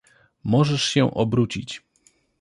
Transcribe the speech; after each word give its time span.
Możesz 0.43 0.83
się 0.85 1.13
obrócić. 1.13 1.81